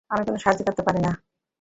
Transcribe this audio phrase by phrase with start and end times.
[0.09, 0.99] আমি কোনো সাহায্য করতে পারি?